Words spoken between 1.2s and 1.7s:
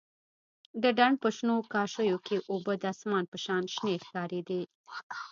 په شنو